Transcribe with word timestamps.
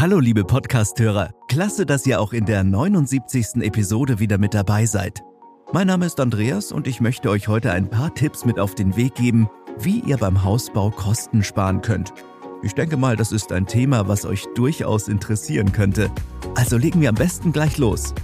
Hallo 0.00 0.20
liebe 0.20 0.44
Podcasthörer, 0.44 1.34
klasse, 1.48 1.84
dass 1.84 2.06
ihr 2.06 2.20
auch 2.20 2.32
in 2.32 2.46
der 2.46 2.62
79. 2.62 3.56
Episode 3.62 4.20
wieder 4.20 4.38
mit 4.38 4.54
dabei 4.54 4.86
seid. 4.86 5.24
Mein 5.72 5.88
Name 5.88 6.06
ist 6.06 6.20
Andreas 6.20 6.70
und 6.70 6.86
ich 6.86 7.00
möchte 7.00 7.28
euch 7.30 7.48
heute 7.48 7.72
ein 7.72 7.90
paar 7.90 8.14
Tipps 8.14 8.44
mit 8.44 8.60
auf 8.60 8.76
den 8.76 8.94
Weg 8.94 9.16
geben, 9.16 9.50
wie 9.80 9.98
ihr 9.98 10.16
beim 10.16 10.44
Hausbau 10.44 10.90
Kosten 10.92 11.42
sparen 11.42 11.80
könnt. 11.80 12.14
Ich 12.62 12.74
denke 12.74 12.96
mal, 12.96 13.16
das 13.16 13.32
ist 13.32 13.50
ein 13.50 13.66
Thema, 13.66 14.06
was 14.06 14.24
euch 14.24 14.46
durchaus 14.54 15.08
interessieren 15.08 15.72
könnte. 15.72 16.12
Also 16.54 16.78
legen 16.78 17.00
wir 17.00 17.08
am 17.08 17.16
besten 17.16 17.50
gleich 17.50 17.76
los. 17.76 18.14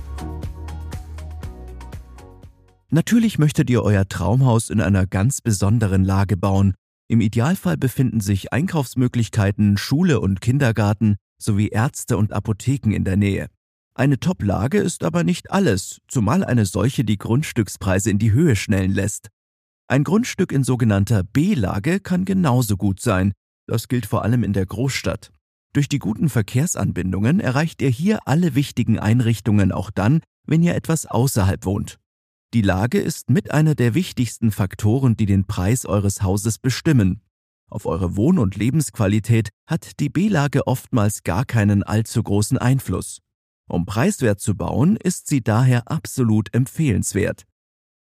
Natürlich 2.91 3.41
möchtet 3.41 3.69
ihr 3.69 3.83
euer 3.83 4.07
Traumhaus 4.07 4.71
in 4.71 4.81
einer 4.81 5.09
ganz 5.09 5.41
besonderen 5.41 6.05
Lage 6.05 6.37
bauen. 6.37 6.75
Im 7.09 7.21
Idealfall 7.21 7.77
befinden 7.77 8.21
sich 8.21 8.53
Einkaufsmöglichkeiten, 8.53 9.77
Schule 9.77 10.21
und 10.21 10.41
Kindergarten 10.41 11.17
sowie 11.45 11.69
Ärzte 11.69 12.17
und 12.17 12.33
Apotheken 12.33 12.93
in 12.93 13.05
der 13.05 13.17
Nähe. 13.17 13.49
Eine 13.95 14.19
Top-Lage 14.19 14.79
ist 14.79 15.05
aber 15.05 15.23
nicht 15.23 15.53
alles, 15.53 16.01
zumal 16.09 16.45
eine 16.45 16.67
solche 16.67 17.05
die 17.05 17.19
Grundstückspreise 17.19 18.11
in 18.11 18.19
die 18.19 18.33
Höhe 18.33 18.57
schnellen 18.57 18.93
lässt. 18.93 19.29
Ein 19.87 20.03
Grundstück 20.03 20.51
in 20.51 20.65
sogenannter 20.65 21.23
B-Lage 21.23 22.01
kann 22.01 22.25
genauso 22.25 22.77
gut 22.77 23.01
sein. 23.01 23.33
Das 23.67 23.87
gilt 23.87 24.07
vor 24.07 24.23
allem 24.23 24.43
in 24.43 24.53
der 24.53 24.67
Großstadt. 24.67 25.31
Durch 25.75 25.89
die 25.89 25.99
guten 25.99 26.29
Verkehrsanbindungen 26.29 27.41
erreicht 27.41 27.83
ihr 27.83 27.89
hier 27.89 28.27
alle 28.27 28.55
wichtigen 28.55 28.99
Einrichtungen 28.99 29.73
auch 29.73 29.91
dann, 29.91 30.21
wenn 30.47 30.63
ihr 30.63 30.75
etwas 30.75 31.07
außerhalb 31.07 31.65
wohnt. 31.65 31.99
Die 32.55 32.63
Lage 32.63 33.01
ist 33.01 33.31
mit 33.31 33.51
einer 33.51 33.75
der 33.75 33.95
wichtigsten 33.95 34.53
Faktoren, 34.53 35.17
die 35.17 35.27
den 35.27 35.45
Preis 35.45 35.85
eures 35.85 36.23
Hauses 36.23 36.59
bestimmen. 36.59 37.21
Auf 37.75 37.87
eure 37.87 38.15
Wohn- 38.15 38.39
und 38.39 38.55
Lebensqualität 38.55 39.49
hat 39.67 39.99
die 39.99 40.09
B-Lage 40.09 40.69
oftmals 40.69 41.25
gar 41.25 41.45
keinen 41.45 41.83
allzu 41.83 42.23
großen 42.23 42.57
Einfluss. 42.57 43.19
Um 43.69 43.85
preiswert 43.85 44.39
zu 44.39 44.55
bauen, 44.55 44.95
ist 44.95 45.27
sie 45.27 45.43
daher 45.43 45.91
absolut 45.91 46.55
empfehlenswert. 46.55 47.43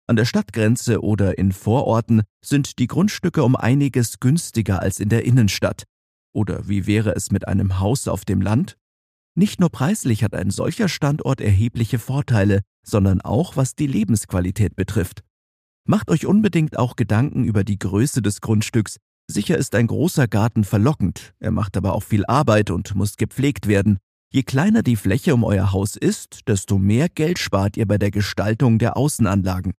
An 0.07 0.15
der 0.15 0.27
Stadtgrenze 0.27 1.03
oder 1.03 1.39
in 1.39 1.51
Vororten 1.51 2.23
sind 2.41 2.79
die 2.79 2.87
Grundstücke 2.87 3.43
um 3.43 3.57
einiges 3.57 4.21
günstiger 4.21 4.81
als 4.81 5.01
in 5.01 5.09
der 5.09 5.25
Innenstadt. 5.25 5.83
Oder 6.33 6.69
wie 6.69 6.87
wäre 6.87 7.17
es 7.17 7.33
mit 7.33 7.49
einem 7.49 7.81
Haus 7.81 8.07
auf 8.07 8.25
dem 8.25 8.43
Land? 8.43 8.77
Nicht 9.35 9.59
nur 9.59 9.71
preislich 9.71 10.23
hat 10.23 10.37
ein 10.37 10.53
solcher 10.53 10.89
Standort 10.89 11.41
erhebliche 11.41 11.99
Vorteile, 11.99 12.61
sondern 12.87 13.21
auch 13.23 13.57
was 13.57 13.75
die 13.75 13.89
Lebensqualität 13.89 14.77
betrifft. 14.77 15.25
Macht 15.85 16.11
euch 16.11 16.27
unbedingt 16.27 16.79
auch 16.79 16.95
Gedanken 16.95 17.43
über 17.43 17.65
die 17.65 17.81
Größe 17.81 18.23
des 18.23 18.41
Grundstücks, 18.41 18.99
Sicher 19.27 19.57
ist 19.57 19.75
ein 19.75 19.87
großer 19.87 20.29
Garten 20.29 20.65
verlockend, 20.65 21.35
er 21.41 21.51
macht 21.51 21.77
aber 21.77 21.95
auch 21.95 22.03
viel 22.03 22.27
Arbeit 22.27 22.71
und 22.71 22.95
muss 22.95 23.17
gepflegt 23.17 23.67
werden. 23.67 23.99
Je 24.31 24.43
kleiner 24.43 24.83
die 24.83 24.97
Fläche 24.97 25.33
um 25.33 25.45
euer 25.45 25.73
Haus 25.73 25.97
ist, 25.97 26.41
desto 26.47 26.77
mehr 26.77 27.09
Geld 27.09 27.39
spart 27.39 27.77
ihr 27.77 27.87
bei 27.87 27.99
der 27.99 28.11
Gestaltung 28.11 28.79
der 28.79 28.97
Außenanlagen. 28.97 29.73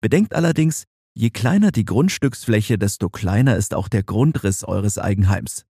Bedenkt 0.00 0.34
allerdings, 0.34 0.84
je 1.14 1.30
kleiner 1.30 1.72
die 1.72 1.84
Grundstücksfläche, 1.84 2.78
desto 2.78 3.08
kleiner 3.08 3.56
ist 3.56 3.74
auch 3.74 3.88
der 3.88 4.04
Grundriss 4.04 4.62
eures 4.62 4.98
Eigenheims. 4.98 5.64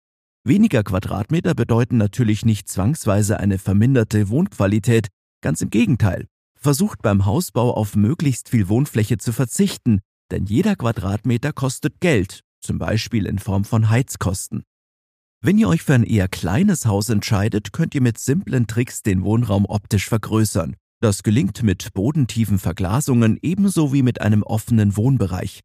Weniger 0.43 0.83
Quadratmeter 0.83 1.55
bedeuten 1.55 1.97
natürlich 1.97 2.45
nicht 2.45 2.67
zwangsweise 2.67 3.39
eine 3.39 3.59
verminderte 3.59 4.29
Wohnqualität, 4.29 5.07
ganz 5.41 5.61
im 5.61 5.69
Gegenteil. 5.69 6.27
Versucht 6.59 7.01
beim 7.01 7.25
Hausbau 7.25 7.73
auf 7.73 7.95
möglichst 7.95 8.49
viel 8.49 8.67
Wohnfläche 8.67 9.17
zu 9.17 9.31
verzichten, 9.31 10.01
denn 10.31 10.45
jeder 10.45 10.75
Quadratmeter 10.75 11.53
kostet 11.53 12.01
Geld 12.01 12.44
zum 12.65 12.79
Beispiel 12.79 13.25
in 13.25 13.39
Form 13.39 13.63
von 13.63 13.89
Heizkosten. 13.89 14.63
Wenn 15.41 15.57
ihr 15.57 15.69
euch 15.69 15.83
für 15.83 15.93
ein 15.93 16.03
eher 16.03 16.27
kleines 16.27 16.85
Haus 16.85 17.09
entscheidet, 17.09 17.71
könnt 17.71 17.93
ihr 17.93 18.01
mit 18.01 18.17
simplen 18.17 18.67
Tricks 18.67 19.03
den 19.03 19.23
Wohnraum 19.23 19.65
optisch 19.65 20.09
vergrößern. 20.09 20.75
Das 21.01 21.21
gelingt 21.23 21.61
mit 21.61 21.93
bodentiefen 21.93 22.57
Verglasungen 22.57 23.37
ebenso 23.41 23.93
wie 23.93 24.01
mit 24.01 24.21
einem 24.21 24.41
offenen 24.41 24.97
Wohnbereich. 24.97 25.59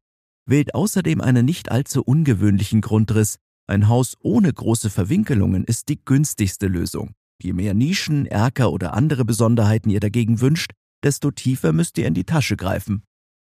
Wählt 0.45 0.75
außerdem 0.75 1.19
einen 1.21 1.45
nicht 1.45 1.71
allzu 1.71 2.03
ungewöhnlichen 2.03 2.81
Grundriss. 2.81 3.37
Ein 3.67 3.87
Haus 3.87 4.17
ohne 4.19 4.53
große 4.53 4.89
Verwinkelungen 4.89 5.63
ist 5.63 5.89
die 5.89 6.03
günstigste 6.03 6.67
Lösung. 6.67 7.13
Je 7.41 7.53
mehr 7.53 7.73
Nischen, 7.73 8.27
Erker 8.27 8.71
oder 8.71 8.93
andere 8.93 9.25
Besonderheiten 9.25 9.89
ihr 9.89 9.99
dagegen 9.99 10.41
wünscht, 10.41 10.73
desto 11.03 11.31
tiefer 11.31 11.73
müsst 11.73 11.97
ihr 11.97 12.05
in 12.05 12.13
die 12.13 12.25
Tasche 12.25 12.55
greifen. 12.55 13.03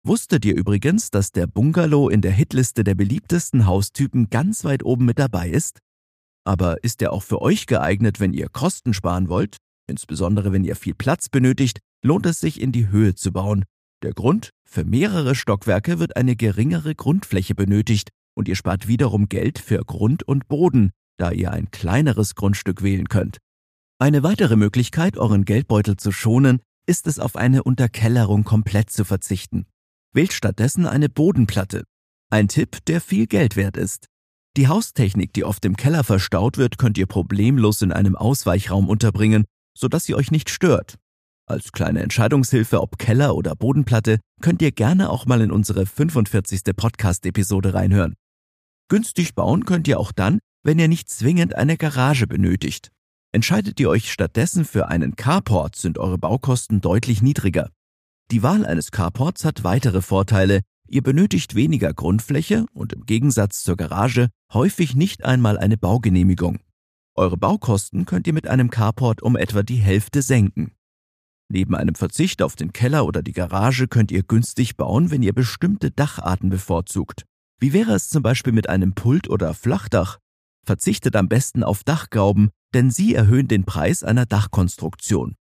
Wusstet 0.03 0.45
ihr 0.45 0.55
übrigens, 0.55 1.11
dass 1.11 1.31
der 1.31 1.45
Bungalow 1.45 2.09
in 2.09 2.21
der 2.21 2.31
Hitliste 2.31 2.83
der 2.83 2.95
beliebtesten 2.95 3.67
Haustypen 3.67 4.31
ganz 4.31 4.63
weit 4.63 4.83
oben 4.83 5.05
mit 5.05 5.19
dabei 5.19 5.49
ist? 5.49 5.77
Aber 6.43 6.83
ist 6.83 7.03
er 7.03 7.13
auch 7.13 7.21
für 7.21 7.39
euch 7.39 7.67
geeignet, 7.67 8.19
wenn 8.19 8.33
ihr 8.33 8.49
Kosten 8.49 8.95
sparen 8.95 9.29
wollt? 9.29 9.57
Insbesondere 9.87 10.51
wenn 10.51 10.63
ihr 10.63 10.75
viel 10.75 10.95
Platz 10.95 11.29
benötigt, 11.29 11.81
lohnt 12.03 12.25
es 12.25 12.39
sich 12.39 12.59
in 12.59 12.71
die 12.71 12.89
Höhe 12.89 13.13
zu 13.13 13.31
bauen. 13.31 13.63
Der 14.01 14.13
Grund? 14.13 14.49
Für 14.67 14.83
mehrere 14.85 15.35
Stockwerke 15.35 15.99
wird 15.99 16.15
eine 16.15 16.35
geringere 16.35 16.95
Grundfläche 16.95 17.53
benötigt 17.53 18.09
und 18.35 18.47
ihr 18.47 18.55
spart 18.55 18.87
wiederum 18.87 19.29
Geld 19.29 19.59
für 19.59 19.85
Grund 19.85 20.23
und 20.23 20.47
Boden, 20.47 20.91
da 21.17 21.29
ihr 21.29 21.51
ein 21.51 21.69
kleineres 21.69 22.33
Grundstück 22.33 22.81
wählen 22.81 23.07
könnt. 23.07 23.37
Eine 23.99 24.23
weitere 24.23 24.55
Möglichkeit, 24.55 25.17
euren 25.17 25.45
Geldbeutel 25.45 25.95
zu 25.97 26.11
schonen, 26.11 26.59
ist 26.87 27.05
es 27.05 27.19
auf 27.19 27.35
eine 27.35 27.61
Unterkellerung 27.61 28.45
komplett 28.45 28.89
zu 28.89 29.05
verzichten. 29.05 29.67
Wählt 30.13 30.33
stattdessen 30.33 30.85
eine 30.85 31.07
Bodenplatte. 31.07 31.83
Ein 32.29 32.49
Tipp, 32.49 32.83
der 32.85 32.99
viel 32.99 33.27
Geld 33.27 33.55
wert 33.55 33.77
ist. 33.77 34.07
Die 34.57 34.67
Haustechnik, 34.67 35.31
die 35.33 35.45
oft 35.45 35.63
im 35.63 35.77
Keller 35.77 36.03
verstaut 36.03 36.57
wird, 36.57 36.77
könnt 36.77 36.97
ihr 36.97 37.05
problemlos 37.05 37.81
in 37.81 37.93
einem 37.93 38.17
Ausweichraum 38.17 38.89
unterbringen, 38.89 39.45
sodass 39.77 40.03
sie 40.03 40.15
euch 40.15 40.29
nicht 40.29 40.49
stört. 40.49 40.95
Als 41.45 41.71
kleine 41.71 42.01
Entscheidungshilfe 42.01 42.81
ob 42.81 42.97
Keller 42.97 43.35
oder 43.35 43.55
Bodenplatte 43.55 44.19
könnt 44.41 44.61
ihr 44.61 44.73
gerne 44.73 45.09
auch 45.09 45.25
mal 45.25 45.39
in 45.39 45.51
unsere 45.51 45.85
45. 45.85 46.61
Podcast-Episode 46.75 47.73
reinhören. 47.73 48.15
Günstig 48.89 49.35
bauen 49.35 49.63
könnt 49.63 49.87
ihr 49.87 49.97
auch 49.97 50.11
dann, 50.11 50.39
wenn 50.63 50.79
ihr 50.79 50.89
nicht 50.89 51.09
zwingend 51.09 51.55
eine 51.55 51.77
Garage 51.77 52.27
benötigt. 52.27 52.91
Entscheidet 53.33 53.79
ihr 53.79 53.89
euch 53.89 54.11
stattdessen 54.11 54.65
für 54.65 54.89
einen 54.89 55.15
Carport, 55.15 55.77
sind 55.77 55.97
eure 55.97 56.17
Baukosten 56.17 56.81
deutlich 56.81 57.21
niedriger. 57.21 57.69
Die 58.31 58.43
Wahl 58.43 58.65
eines 58.65 58.91
Carports 58.91 59.43
hat 59.43 59.65
weitere 59.65 60.01
Vorteile. 60.01 60.61
Ihr 60.87 61.03
benötigt 61.03 61.53
weniger 61.53 61.93
Grundfläche 61.93 62.65
und 62.73 62.93
im 62.93 63.05
Gegensatz 63.05 63.61
zur 63.61 63.75
Garage 63.75 64.29
häufig 64.53 64.95
nicht 64.95 65.25
einmal 65.25 65.57
eine 65.57 65.77
Baugenehmigung. 65.77 66.59
Eure 67.13 67.35
Baukosten 67.35 68.05
könnt 68.05 68.27
ihr 68.27 68.33
mit 68.33 68.47
einem 68.47 68.69
Carport 68.69 69.21
um 69.21 69.35
etwa 69.35 69.63
die 69.63 69.75
Hälfte 69.75 70.21
senken. 70.21 70.71
Neben 71.49 71.75
einem 71.75 71.95
Verzicht 71.95 72.41
auf 72.41 72.55
den 72.55 72.71
Keller 72.71 73.05
oder 73.05 73.21
die 73.21 73.33
Garage 73.33 73.89
könnt 73.89 74.11
ihr 74.11 74.23
günstig 74.23 74.77
bauen, 74.77 75.11
wenn 75.11 75.23
ihr 75.23 75.33
bestimmte 75.33 75.91
Dacharten 75.91 76.49
bevorzugt. 76.49 77.25
Wie 77.59 77.73
wäre 77.73 77.93
es 77.93 78.07
zum 78.07 78.23
Beispiel 78.23 78.53
mit 78.53 78.69
einem 78.69 78.93
Pult- 78.93 79.29
oder 79.29 79.53
Flachdach? 79.53 80.19
Verzichtet 80.65 81.17
am 81.17 81.27
besten 81.27 81.65
auf 81.65 81.83
Dachgauben, 81.83 82.49
denn 82.73 82.91
sie 82.91 83.13
erhöhen 83.13 83.49
den 83.49 83.65
Preis 83.65 84.05
einer 84.05 84.25
Dachkonstruktion. 84.25 85.35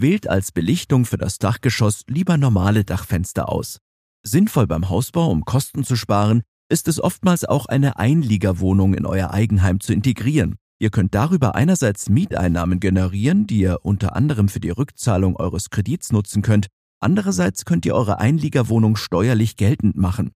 Wählt 0.00 0.30
als 0.30 0.50
Belichtung 0.50 1.04
für 1.04 1.18
das 1.18 1.36
Dachgeschoss 1.36 2.04
lieber 2.06 2.38
normale 2.38 2.84
Dachfenster 2.84 3.50
aus. 3.50 3.80
Sinnvoll 4.22 4.66
beim 4.66 4.88
Hausbau, 4.88 5.30
um 5.30 5.44
Kosten 5.44 5.84
zu 5.84 5.94
sparen, 5.94 6.40
ist 6.70 6.88
es 6.88 7.02
oftmals 7.02 7.44
auch 7.44 7.66
eine 7.66 7.98
Einliegerwohnung 7.98 8.94
in 8.94 9.04
euer 9.04 9.30
Eigenheim 9.32 9.78
zu 9.78 9.92
integrieren. 9.92 10.56
Ihr 10.78 10.88
könnt 10.88 11.14
darüber 11.14 11.54
einerseits 11.54 12.08
Mieteinnahmen 12.08 12.80
generieren, 12.80 13.46
die 13.46 13.60
ihr 13.60 13.80
unter 13.82 14.16
anderem 14.16 14.48
für 14.48 14.60
die 14.60 14.70
Rückzahlung 14.70 15.36
eures 15.36 15.68
Kredits 15.68 16.12
nutzen 16.12 16.40
könnt, 16.40 16.68
andererseits 17.00 17.66
könnt 17.66 17.84
ihr 17.84 17.94
eure 17.94 18.18
Einliegerwohnung 18.20 18.96
steuerlich 18.96 19.58
geltend 19.58 19.96
machen. 19.96 20.30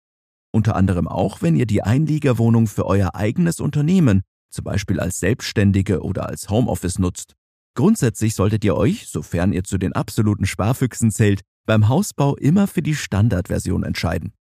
Unter 0.53 0.77
anderem 0.77 1.09
auch, 1.09 1.41
wenn 1.41 1.57
ihr 1.57 1.67
die 1.67 1.83
Einliegerwohnung 1.83 2.67
für 2.67 2.85
euer 2.85 3.15
eigenes 3.15 3.61
Unternehmen, 3.61 4.25
zum 4.51 4.65
Beispiel 4.65 5.01
als 5.01 5.21
Selbstständige 5.21 6.03
oder 6.03 6.29
als 6.29 6.51
Homeoffice 6.51 6.99
nutzt. 6.99 7.35
Grundsätzlich 7.75 8.35
solltet 8.35 8.65
ihr 8.65 8.77
euch, 8.77 9.09
sofern 9.09 9.53
ihr 9.53 9.65
zu 9.65 9.79
den 9.79 9.93
absoluten 9.93 10.47
Sparfüchsen 10.47 11.11
zählt, 11.11 11.41
beim 11.67 11.89
Hausbau 11.89 12.37
immer 12.37 12.67
für 12.67 12.83
die 12.83 12.95
Standardversion 12.95 13.83
entscheiden. 13.83 14.33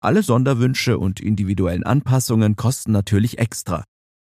Alle 0.00 0.22
Sonderwünsche 0.22 0.98
und 0.98 1.20
individuellen 1.20 1.82
Anpassungen 1.82 2.56
kosten 2.56 2.92
natürlich 2.92 3.38
extra. 3.38 3.84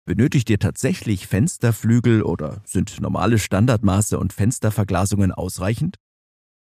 Benötigt 0.05 0.49
ihr 0.49 0.59
tatsächlich 0.59 1.27
Fensterflügel 1.27 2.21
oder 2.21 2.61
sind 2.65 2.99
normale 2.99 3.39
Standardmaße 3.39 4.19
und 4.19 4.33
Fensterverglasungen 4.33 5.31
ausreichend? 5.31 5.95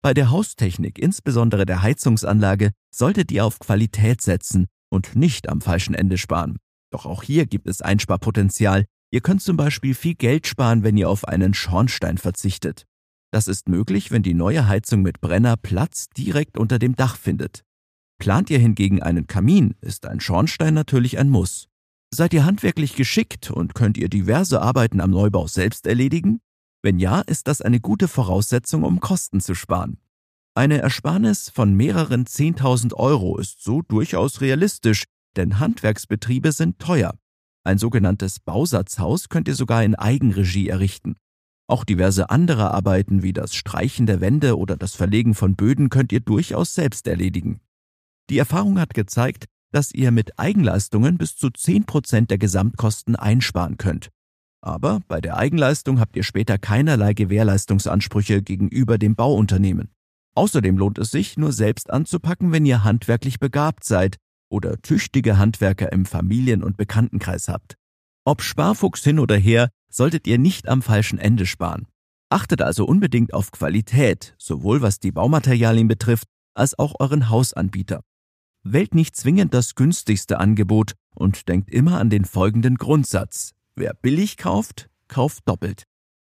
Bei 0.01 0.13
der 0.13 0.29
Haustechnik, 0.29 0.99
insbesondere 0.99 1.65
der 1.65 1.81
Heizungsanlage, 1.81 2.71
solltet 2.93 3.31
ihr 3.31 3.45
auf 3.45 3.59
Qualität 3.59 4.21
setzen 4.21 4.67
und 4.89 5.15
nicht 5.15 5.47
am 5.47 5.61
falschen 5.61 5.95
Ende 5.95 6.17
sparen. 6.17 6.57
Doch 6.91 7.05
auch 7.05 7.23
hier 7.23 7.45
gibt 7.45 7.67
es 7.67 7.81
Einsparpotenzial, 7.81 8.85
Ihr 9.11 9.21
könnt 9.21 9.41
zum 9.41 9.57
Beispiel 9.57 9.95
viel 9.95 10.15
Geld 10.15 10.45
sparen, 10.45 10.83
wenn 10.83 10.97
ihr 10.97 11.09
auf 11.09 11.27
einen 11.27 11.53
Schornstein 11.53 12.17
verzichtet. 12.17 12.85
Das 13.31 13.47
ist 13.47 13.69
möglich, 13.69 14.11
wenn 14.11 14.23
die 14.23 14.33
neue 14.33 14.67
Heizung 14.67 15.01
mit 15.01 15.21
Brenner 15.21 15.57
Platz 15.57 16.09
direkt 16.09 16.57
unter 16.57 16.79
dem 16.79 16.95
Dach 16.95 17.17
findet. 17.17 17.63
Plant 18.19 18.49
ihr 18.49 18.59
hingegen 18.59 19.01
einen 19.01 19.27
Kamin, 19.27 19.75
ist 19.81 20.05
ein 20.05 20.19
Schornstein 20.19 20.73
natürlich 20.73 21.17
ein 21.17 21.29
Muss. 21.29 21.67
Seid 22.13 22.33
ihr 22.33 22.45
handwerklich 22.45 22.95
geschickt 22.95 23.51
und 23.51 23.75
könnt 23.75 23.97
ihr 23.97 24.09
diverse 24.09 24.61
Arbeiten 24.61 24.99
am 24.99 25.11
Neubau 25.11 25.47
selbst 25.47 25.87
erledigen? 25.87 26.41
Wenn 26.81 26.99
ja, 26.99 27.21
ist 27.21 27.47
das 27.47 27.61
eine 27.61 27.79
gute 27.79 28.07
Voraussetzung, 28.07 28.83
um 28.83 28.99
Kosten 28.99 29.41
zu 29.41 29.53
sparen. 29.53 29.99
Eine 30.55 30.79
Ersparnis 30.79 31.49
von 31.49 31.73
mehreren 31.75 32.25
10.000 32.25 32.93
Euro 32.95 33.37
ist 33.37 33.63
so 33.63 33.81
durchaus 33.81 34.41
realistisch, 34.41 35.05
denn 35.35 35.59
Handwerksbetriebe 35.59 36.51
sind 36.51 36.79
teuer. 36.79 37.13
Ein 37.69 37.77
sogenanntes 37.77 38.39
Bausatzhaus 38.39 39.29
könnt 39.29 39.47
ihr 39.47 39.53
sogar 39.53 39.83
in 39.83 39.93
Eigenregie 39.93 40.69
errichten. 40.69 41.17
Auch 41.67 41.83
diverse 41.83 42.31
andere 42.31 42.71
Arbeiten 42.71 43.21
wie 43.21 43.31
das 43.31 43.53
Streichen 43.53 44.07
der 44.07 44.21
Wände 44.21 44.57
oder 44.57 44.75
das 44.75 44.95
Verlegen 44.95 45.35
von 45.35 45.55
Böden 45.55 45.89
könnt 45.89 46.11
ihr 46.11 46.19
durchaus 46.19 46.73
selbst 46.73 47.05
erledigen. 47.05 47.59
Die 48.31 48.39
Erfahrung 48.39 48.79
hat 48.79 48.95
gezeigt, 48.95 49.45
dass 49.71 49.91
ihr 49.91 50.09
mit 50.09 50.39
Eigenleistungen 50.39 51.19
bis 51.19 51.35
zu 51.35 51.49
10% 51.49 52.25
der 52.25 52.39
Gesamtkosten 52.39 53.15
einsparen 53.15 53.77
könnt. 53.77 54.09
Aber 54.61 55.01
bei 55.07 55.21
der 55.21 55.37
Eigenleistung 55.37 55.99
habt 55.99 56.15
ihr 56.15 56.23
später 56.23 56.57
keinerlei 56.57 57.13
Gewährleistungsansprüche 57.13 58.41
gegenüber 58.41 58.97
dem 58.97 59.15
Bauunternehmen. 59.15 59.91
Außerdem 60.33 60.75
lohnt 60.75 60.97
es 60.97 61.11
sich, 61.11 61.37
nur 61.37 61.53
selbst 61.53 61.91
anzupacken, 61.91 62.51
wenn 62.51 62.65
ihr 62.65 62.83
handwerklich 62.83 63.39
begabt 63.39 63.83
seid 63.83 64.17
oder 64.49 64.81
tüchtige 64.81 65.37
Handwerker 65.37 65.91
im 65.91 66.05
Familien- 66.05 66.63
und 66.63 66.77
Bekanntenkreis 66.77 67.47
habt. 67.47 67.75
Ob 68.25 68.41
Sparfuchs 68.41 69.03
hin 69.03 69.19
oder 69.19 69.37
her, 69.37 69.69
solltet 69.89 70.27
ihr 70.27 70.37
nicht 70.37 70.67
am 70.67 70.81
falschen 70.81 71.19
Ende 71.19 71.45
sparen. 71.45 71.87
Achtet 72.29 72.61
also 72.61 72.85
unbedingt 72.85 73.33
auf 73.33 73.51
Qualität, 73.51 74.35
sowohl 74.37 74.81
was 74.81 74.99
die 74.99 75.11
Baumaterialien 75.11 75.87
betrifft, 75.87 76.27
als 76.53 76.77
auch 76.77 76.95
euren 76.99 77.29
Hausanbieter. 77.29 78.01
Wählt 78.63 78.93
nicht 78.93 79.15
zwingend 79.15 79.53
das 79.53 79.73
günstigste 79.73 80.39
Angebot 80.39 80.93
und 81.15 81.47
denkt 81.47 81.71
immer 81.71 81.99
an 81.99 82.09
den 82.09 82.25
folgenden 82.25 82.75
Grundsatz. 82.75 83.53
Wer 83.75 83.93
billig 83.93 84.37
kauft, 84.37 84.89
kauft 85.07 85.47
doppelt. 85.47 85.83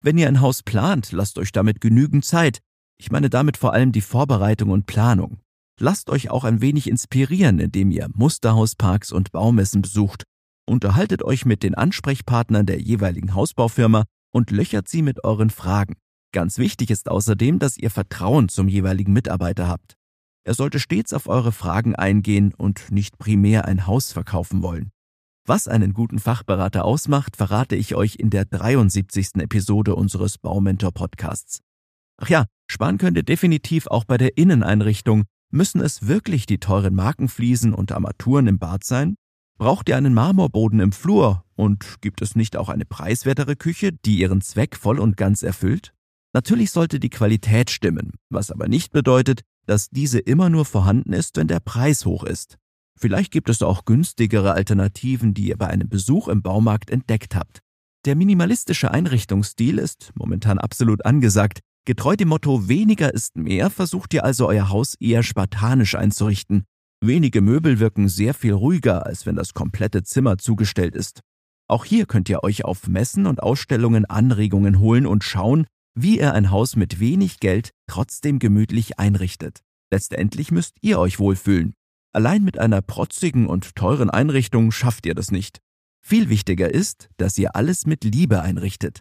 Wenn 0.01 0.17
ihr 0.17 0.27
ein 0.27 0.41
Haus 0.41 0.63
plant, 0.63 1.11
lasst 1.11 1.37
euch 1.37 1.51
damit 1.51 1.81
genügend 1.81 2.23
Zeit. 2.23 2.59
Ich 2.97 3.11
meine 3.11 3.29
damit 3.29 3.57
vor 3.57 3.73
allem 3.73 3.91
die 3.91 4.01
Vorbereitung 4.01 4.69
und 4.69 4.85
Planung. 4.85 5.39
Lasst 5.81 6.11
euch 6.11 6.29
auch 6.29 6.43
ein 6.43 6.61
wenig 6.61 6.87
inspirieren, 6.87 7.57
indem 7.57 7.89
ihr 7.89 8.07
Musterhausparks 8.13 9.11
und 9.11 9.31
Baumessen 9.31 9.81
besucht. 9.81 10.25
Unterhaltet 10.69 11.23
euch 11.23 11.43
mit 11.43 11.63
den 11.63 11.73
Ansprechpartnern 11.73 12.67
der 12.67 12.79
jeweiligen 12.79 13.33
Hausbaufirma 13.33 14.03
und 14.31 14.51
löchert 14.51 14.87
sie 14.87 15.01
mit 15.01 15.23
euren 15.23 15.49
Fragen. 15.49 15.95
Ganz 16.33 16.59
wichtig 16.59 16.91
ist 16.91 17.09
außerdem, 17.09 17.57
dass 17.57 17.79
ihr 17.79 17.89
Vertrauen 17.89 18.47
zum 18.47 18.67
jeweiligen 18.67 19.11
Mitarbeiter 19.11 19.67
habt. 19.67 19.95
Er 20.43 20.53
sollte 20.53 20.79
stets 20.79 21.13
auf 21.13 21.27
eure 21.27 21.51
Fragen 21.51 21.95
eingehen 21.95 22.53
und 22.53 22.91
nicht 22.91 23.17
primär 23.17 23.65
ein 23.65 23.87
Haus 23.87 24.11
verkaufen 24.11 24.61
wollen. 24.61 24.91
Was 25.47 25.67
einen 25.67 25.93
guten 25.93 26.19
Fachberater 26.19 26.85
ausmacht, 26.85 27.37
verrate 27.37 27.75
ich 27.75 27.95
euch 27.95 28.17
in 28.17 28.29
der 28.29 28.45
73. 28.45 29.37
Episode 29.39 29.95
unseres 29.95 30.37
Baumentor 30.37 30.91
Podcasts. 30.91 31.61
Ach 32.17 32.29
ja, 32.29 32.45
sparen 32.69 32.99
könnt 32.99 33.17
ihr 33.17 33.23
definitiv 33.23 33.87
auch 33.87 34.05
bei 34.05 34.19
der 34.19 34.37
Inneneinrichtung. 34.37 35.23
Müssen 35.53 35.81
es 35.81 36.07
wirklich 36.07 36.45
die 36.45 36.59
teuren 36.59 36.95
Markenfliesen 36.95 37.73
und 37.73 37.91
Armaturen 37.91 38.47
im 38.47 38.57
Bad 38.57 38.85
sein? 38.85 39.15
Braucht 39.57 39.89
ihr 39.89 39.97
einen 39.97 40.13
Marmorboden 40.13 40.79
im 40.79 40.93
Flur? 40.93 41.43
Und 41.55 42.01
gibt 42.01 42.21
es 42.21 42.37
nicht 42.37 42.55
auch 42.55 42.69
eine 42.69 42.85
preiswertere 42.85 43.57
Küche, 43.57 43.91
die 43.91 44.19
ihren 44.19 44.39
Zweck 44.39 44.77
voll 44.77 44.97
und 44.97 45.17
ganz 45.17 45.43
erfüllt? 45.43 45.93
Natürlich 46.33 46.71
sollte 46.71 47.01
die 47.01 47.09
Qualität 47.09 47.69
stimmen, 47.69 48.13
was 48.29 48.49
aber 48.49 48.69
nicht 48.69 48.93
bedeutet, 48.93 49.41
dass 49.65 49.89
diese 49.89 50.19
immer 50.19 50.49
nur 50.49 50.63
vorhanden 50.63 51.11
ist, 51.11 51.35
wenn 51.35 51.47
der 51.47 51.59
Preis 51.59 52.05
hoch 52.05 52.23
ist. 52.23 52.57
Vielleicht 52.97 53.31
gibt 53.31 53.49
es 53.49 53.61
auch 53.61 53.83
günstigere 53.83 54.53
Alternativen, 54.53 55.33
die 55.33 55.49
ihr 55.49 55.57
bei 55.57 55.67
einem 55.67 55.89
Besuch 55.89 56.29
im 56.29 56.41
Baumarkt 56.41 56.89
entdeckt 56.89 57.35
habt. 57.35 57.59
Der 58.05 58.15
minimalistische 58.15 58.91
Einrichtungsstil 58.91 59.79
ist 59.79 60.11
momentan 60.15 60.59
absolut 60.59 61.05
angesagt. 61.05 61.59
Getreu 61.85 62.15
dem 62.15 62.29
Motto 62.29 62.67
weniger 62.67 63.13
ist 63.13 63.37
mehr 63.37 63.69
versucht 63.69 64.13
ihr 64.13 64.23
also 64.23 64.47
euer 64.47 64.69
Haus 64.69 64.95
eher 64.99 65.23
spartanisch 65.23 65.95
einzurichten 65.95 66.63
Wenige 67.03 67.41
Möbel 67.41 67.79
wirken 67.79 68.09
sehr 68.09 68.35
viel 68.35 68.53
ruhiger, 68.53 69.07
als 69.07 69.25
wenn 69.25 69.35
das 69.35 69.55
komplette 69.55 70.03
Zimmer 70.03 70.37
zugestellt 70.37 70.95
ist. 70.95 71.21
Auch 71.67 71.83
hier 71.83 72.05
könnt 72.05 72.29
ihr 72.29 72.43
euch 72.43 72.63
auf 72.63 72.87
Messen 72.87 73.25
und 73.25 73.41
Ausstellungen 73.41 74.05
Anregungen 74.05 74.77
holen 74.77 75.07
und 75.07 75.23
schauen, 75.23 75.65
wie 75.95 76.19
ihr 76.19 76.35
ein 76.35 76.51
Haus 76.51 76.75
mit 76.75 76.99
wenig 76.99 77.39
Geld 77.39 77.71
trotzdem 77.87 78.37
gemütlich 78.37 78.99
einrichtet. 78.99 79.61
Letztendlich 79.91 80.51
müsst 80.51 80.77
ihr 80.81 80.99
euch 80.99 81.17
wohlfühlen. 81.17 81.73
Allein 82.13 82.43
mit 82.43 82.59
einer 82.59 82.83
protzigen 82.83 83.47
und 83.47 83.75
teuren 83.75 84.11
Einrichtung 84.11 84.71
schafft 84.71 85.07
ihr 85.07 85.15
das 85.15 85.31
nicht. 85.31 85.57
Viel 86.05 86.29
wichtiger 86.29 86.71
ist, 86.71 87.09
dass 87.17 87.35
ihr 87.39 87.55
alles 87.55 87.87
mit 87.87 88.03
Liebe 88.03 88.43
einrichtet. 88.43 88.99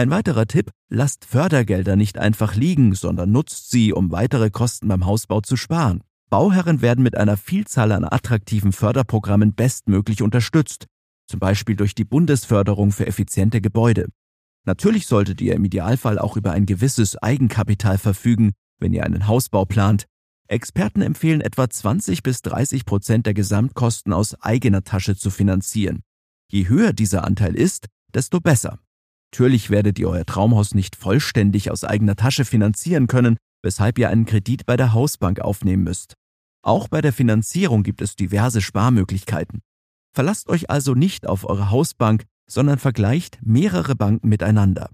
Ein 0.00 0.08
weiterer 0.08 0.46
Tipp, 0.46 0.70
lasst 0.88 1.26
Fördergelder 1.26 1.94
nicht 1.94 2.16
einfach 2.16 2.54
liegen, 2.54 2.94
sondern 2.94 3.32
nutzt 3.32 3.70
sie, 3.70 3.92
um 3.92 4.10
weitere 4.10 4.48
Kosten 4.48 4.88
beim 4.88 5.04
Hausbau 5.04 5.42
zu 5.42 5.58
sparen. 5.58 6.02
Bauherren 6.30 6.80
werden 6.80 7.02
mit 7.02 7.18
einer 7.18 7.36
Vielzahl 7.36 7.92
an 7.92 8.06
attraktiven 8.06 8.72
Förderprogrammen 8.72 9.52
bestmöglich 9.52 10.22
unterstützt, 10.22 10.86
zum 11.26 11.38
Beispiel 11.38 11.76
durch 11.76 11.94
die 11.94 12.06
Bundesförderung 12.06 12.92
für 12.92 13.06
effiziente 13.06 13.60
Gebäude. 13.60 14.06
Natürlich 14.64 15.06
solltet 15.06 15.42
ihr 15.42 15.54
im 15.54 15.66
Idealfall 15.66 16.18
auch 16.18 16.38
über 16.38 16.52
ein 16.52 16.64
gewisses 16.64 17.18
Eigenkapital 17.18 17.98
verfügen, 17.98 18.52
wenn 18.78 18.94
ihr 18.94 19.04
einen 19.04 19.26
Hausbau 19.26 19.66
plant. 19.66 20.06
Experten 20.48 21.02
empfehlen 21.02 21.42
etwa 21.42 21.68
20 21.68 22.22
bis 22.22 22.40
30 22.40 22.86
Prozent 22.86 23.26
der 23.26 23.34
Gesamtkosten 23.34 24.14
aus 24.14 24.34
eigener 24.40 24.82
Tasche 24.82 25.14
zu 25.14 25.28
finanzieren. 25.28 26.00
Je 26.50 26.68
höher 26.68 26.94
dieser 26.94 27.24
Anteil 27.24 27.54
ist, 27.54 27.88
desto 28.14 28.40
besser. 28.40 28.78
Natürlich 29.32 29.70
werdet 29.70 29.98
ihr 29.98 30.08
euer 30.08 30.26
Traumhaus 30.26 30.74
nicht 30.74 30.96
vollständig 30.96 31.70
aus 31.70 31.84
eigener 31.84 32.16
Tasche 32.16 32.44
finanzieren 32.44 33.06
können, 33.06 33.36
weshalb 33.62 33.98
ihr 33.98 34.10
einen 34.10 34.26
Kredit 34.26 34.66
bei 34.66 34.76
der 34.76 34.92
Hausbank 34.92 35.40
aufnehmen 35.40 35.84
müsst. 35.84 36.14
Auch 36.62 36.88
bei 36.88 37.00
der 37.00 37.12
Finanzierung 37.12 37.84
gibt 37.84 38.02
es 38.02 38.16
diverse 38.16 38.60
Sparmöglichkeiten. 38.60 39.60
Verlasst 40.12 40.48
euch 40.48 40.68
also 40.68 40.94
nicht 40.94 41.26
auf 41.26 41.48
eure 41.48 41.70
Hausbank, 41.70 42.24
sondern 42.50 42.78
vergleicht 42.78 43.38
mehrere 43.42 43.94
Banken 43.94 44.28
miteinander. 44.28 44.90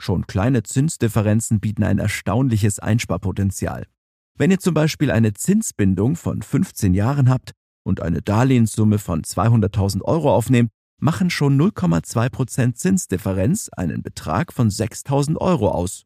Schon 0.00 0.26
kleine 0.26 0.62
Zinsdifferenzen 0.62 1.58
bieten 1.58 1.82
ein 1.82 1.98
erstaunliches 1.98 2.78
Einsparpotenzial. 2.78 3.86
Wenn 4.36 4.50
ihr 4.50 4.60
zum 4.60 4.74
Beispiel 4.74 5.10
eine 5.10 5.32
Zinsbindung 5.32 6.14
von 6.14 6.42
15 6.42 6.94
Jahren 6.94 7.28
habt 7.30 7.52
und 7.84 8.02
eine 8.02 8.22
Darlehenssumme 8.22 8.98
von 8.98 9.22
200.000 9.22 10.02
Euro 10.02 10.32
aufnehmt, 10.32 10.70
machen 11.00 11.30
schon 11.30 11.60
0,2% 11.60 12.74
Zinsdifferenz 12.74 13.68
einen 13.70 14.02
Betrag 14.02 14.52
von 14.52 14.70
6.000 14.70 15.36
Euro 15.36 15.70
aus. 15.70 16.04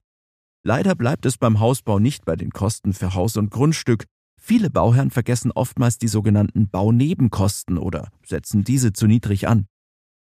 Leider 0.65 0.95
bleibt 0.95 1.27
es 1.27 1.39
beim 1.39 1.61
Hausbau 1.61 1.99
nicht 1.99 2.25
bei 2.25 2.37
den 2.37 2.51
Kosten 2.51 2.93
für 2.93 3.15
Haus 3.15 3.37
und 3.37 3.51
Grundstück, 3.51 4.07
Viele 4.45 4.71
Bauherren 4.71 5.13
vergessen 5.13 5.53
oftmals 5.53 5.99
die 5.99 6.09
sogenannten 6.09 6.69
Baunebenkosten 6.69 7.79
oder 7.79 8.09
setzen 8.27 8.65
diese 8.65 8.93
zu 8.93 9.07
niedrig 9.07 9.47
an. 9.47 9.67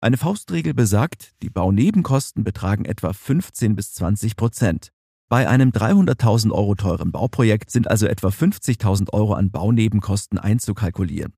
Eine 0.00 0.16
Faustregel 0.16 0.74
besagt, 0.74 1.34
die 1.40 1.50
Baunebenkosten 1.50 2.42
betragen 2.42 2.84
etwa 2.84 3.12
15 3.12 3.76
bis 3.76 3.92
20 3.92 4.34
Prozent. 4.34 4.88
Bei 5.28 5.48
einem 5.48 5.70
300.000 5.70 6.50
Euro 6.50 6.74
teuren 6.74 7.12
Bauprojekt 7.12 7.70
sind 7.70 7.88
also 7.88 8.08
etwa 8.08 8.30
50.000 8.30 9.12
Euro 9.12 9.34
an 9.34 9.52
Baunebenkosten 9.52 10.40
einzukalkulieren. 10.40 11.34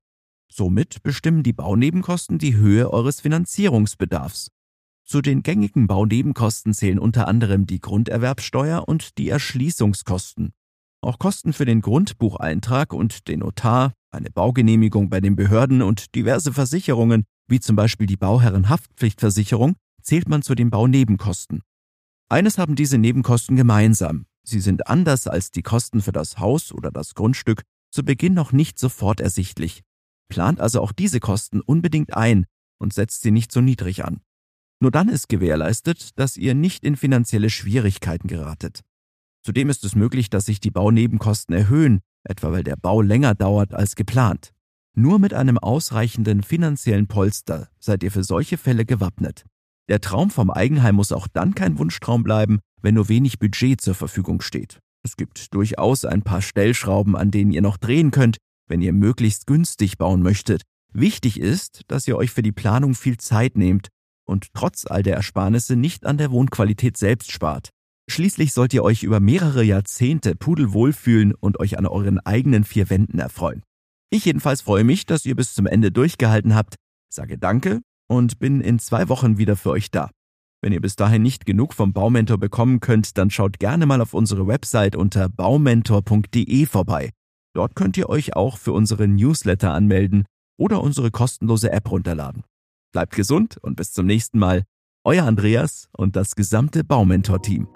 Somit 0.53 1.01
bestimmen 1.01 1.43
die 1.43 1.53
Baunebenkosten 1.53 2.37
die 2.37 2.57
Höhe 2.57 2.91
eures 2.91 3.21
Finanzierungsbedarfs. 3.21 4.51
Zu 5.05 5.21
den 5.21 5.43
gängigen 5.43 5.87
Baunebenkosten 5.87 6.73
zählen 6.73 6.99
unter 6.99 7.29
anderem 7.29 7.65
die 7.65 7.79
Grunderwerbsteuer 7.79 8.85
und 8.85 9.17
die 9.17 9.29
Erschließungskosten. 9.29 10.51
Auch 10.99 11.19
Kosten 11.19 11.53
für 11.53 11.63
den 11.63 11.79
Grundbucheintrag 11.79 12.91
und 12.91 13.29
den 13.29 13.39
Notar, 13.39 13.93
eine 14.11 14.29
Baugenehmigung 14.29 15.09
bei 15.09 15.21
den 15.21 15.37
Behörden 15.37 15.81
und 15.81 16.15
diverse 16.15 16.51
Versicherungen, 16.51 17.23
wie 17.47 17.61
zum 17.61 17.77
Beispiel 17.77 18.07
die 18.07 18.17
Bauherrenhaftpflichtversicherung, 18.17 19.77
zählt 20.01 20.27
man 20.27 20.41
zu 20.41 20.53
den 20.53 20.69
Baunebenkosten. 20.69 21.61
Eines 22.27 22.57
haben 22.57 22.75
diese 22.75 22.97
Nebenkosten 22.97 23.55
gemeinsam. 23.55 24.25
Sie 24.43 24.59
sind 24.59 24.87
anders 24.87 25.27
als 25.27 25.51
die 25.51 25.63
Kosten 25.63 26.01
für 26.01 26.11
das 26.11 26.39
Haus 26.39 26.73
oder 26.73 26.91
das 26.91 27.15
Grundstück 27.15 27.63
zu 27.89 28.03
Beginn 28.03 28.33
noch 28.33 28.51
nicht 28.51 28.77
sofort 28.77 29.21
ersichtlich. 29.21 29.81
Plant 30.31 30.59
also 30.59 30.81
auch 30.81 30.93
diese 30.93 31.19
Kosten 31.19 31.61
unbedingt 31.61 32.15
ein 32.15 32.45
und 32.79 32.93
setzt 32.93 33.21
sie 33.21 33.29
nicht 33.29 33.51
so 33.51 33.61
niedrig 33.61 34.03
an. 34.03 34.21
Nur 34.79 34.89
dann 34.89 35.09
ist 35.09 35.29
gewährleistet, 35.29 36.17
dass 36.17 36.37
ihr 36.37 36.55
nicht 36.55 36.83
in 36.83 36.95
finanzielle 36.95 37.51
Schwierigkeiten 37.51 38.27
geratet. 38.27 38.81
Zudem 39.43 39.69
ist 39.69 39.83
es 39.83 39.93
möglich, 39.93 40.29
dass 40.31 40.45
sich 40.45 40.59
die 40.59 40.71
Baunebenkosten 40.71 41.53
erhöhen, 41.55 41.99
etwa 42.23 42.51
weil 42.51 42.63
der 42.63 42.77
Bau 42.77 43.01
länger 43.01 43.35
dauert 43.35 43.73
als 43.73 43.95
geplant. 43.95 44.51
Nur 44.95 45.19
mit 45.19 45.33
einem 45.33 45.57
ausreichenden 45.57 46.43
finanziellen 46.43 47.07
Polster 47.07 47.69
seid 47.79 48.03
ihr 48.03 48.11
für 48.11 48.23
solche 48.23 48.57
Fälle 48.57 48.85
gewappnet. 48.85 49.45
Der 49.89 50.01
Traum 50.01 50.31
vom 50.31 50.49
Eigenheim 50.49 50.95
muss 50.95 51.11
auch 51.11 51.27
dann 51.27 51.55
kein 51.55 51.77
Wunschtraum 51.77 52.23
bleiben, 52.23 52.59
wenn 52.81 52.95
nur 52.95 53.09
wenig 53.09 53.39
Budget 53.39 53.81
zur 53.81 53.95
Verfügung 53.95 54.41
steht. 54.41 54.79
Es 55.03 55.17
gibt 55.17 55.53
durchaus 55.53 56.05
ein 56.05 56.21
paar 56.21 56.41
Stellschrauben, 56.41 57.15
an 57.15 57.31
denen 57.31 57.51
ihr 57.51 57.61
noch 57.61 57.77
drehen 57.77 58.11
könnt, 58.11 58.37
wenn 58.67 58.81
ihr 58.81 58.93
möglichst 58.93 59.47
günstig 59.47 59.97
bauen 59.97 60.21
möchtet. 60.21 60.63
Wichtig 60.93 61.39
ist, 61.39 61.81
dass 61.87 62.07
ihr 62.07 62.17
euch 62.17 62.31
für 62.31 62.41
die 62.41 62.51
Planung 62.51 62.95
viel 62.95 63.17
Zeit 63.17 63.57
nehmt 63.57 63.87
und 64.25 64.53
trotz 64.53 64.85
all 64.85 65.03
der 65.03 65.15
Ersparnisse 65.15 65.75
nicht 65.75 66.05
an 66.05 66.17
der 66.17 66.31
Wohnqualität 66.31 66.97
selbst 66.97 67.31
spart. 67.31 67.69
Schließlich 68.09 68.53
sollt 68.53 68.73
ihr 68.73 68.83
euch 68.83 69.03
über 69.03 69.19
mehrere 69.19 69.63
Jahrzehnte 69.63 70.35
pudelwohl 70.35 70.91
fühlen 70.91 71.33
und 71.33 71.59
euch 71.59 71.77
an 71.77 71.85
euren 71.85 72.19
eigenen 72.19 72.63
vier 72.63 72.89
Wänden 72.89 73.19
erfreuen. 73.19 73.63
Ich 74.09 74.25
jedenfalls 74.25 74.61
freue 74.61 74.83
mich, 74.83 75.05
dass 75.05 75.25
ihr 75.25 75.35
bis 75.35 75.53
zum 75.53 75.65
Ende 75.65 75.91
durchgehalten 75.91 76.55
habt, 76.55 76.75
sage 77.09 77.37
Danke 77.37 77.81
und 78.09 78.39
bin 78.39 78.59
in 78.59 78.79
zwei 78.79 79.07
Wochen 79.07 79.37
wieder 79.37 79.55
für 79.55 79.69
euch 79.69 79.91
da. 79.91 80.09
Wenn 80.61 80.73
ihr 80.73 80.81
bis 80.81 80.95
dahin 80.95 81.21
nicht 81.21 81.45
genug 81.45 81.73
vom 81.73 81.93
Baumentor 81.93 82.37
bekommen 82.37 82.81
könnt, 82.81 83.17
dann 83.17 83.31
schaut 83.31 83.59
gerne 83.59 83.85
mal 83.85 84.01
auf 84.01 84.13
unsere 84.13 84.45
Website 84.45 84.95
unter 84.95 85.29
baumentor.de 85.29 86.65
vorbei. 86.65 87.11
Dort 87.53 87.75
könnt 87.75 87.97
ihr 87.97 88.09
euch 88.09 88.35
auch 88.35 88.57
für 88.57 88.73
unsere 88.73 89.07
Newsletter 89.07 89.73
anmelden 89.73 90.25
oder 90.57 90.81
unsere 90.81 91.11
kostenlose 91.11 91.71
App 91.71 91.89
runterladen. 91.91 92.43
Bleibt 92.93 93.15
gesund 93.15 93.57
und 93.61 93.75
bis 93.75 93.93
zum 93.93 94.05
nächsten 94.05 94.39
Mal. 94.39 94.63
Euer 95.03 95.25
Andreas 95.25 95.89
und 95.97 96.15
das 96.15 96.35
gesamte 96.35 96.83
Baumentor-Team. 96.83 97.67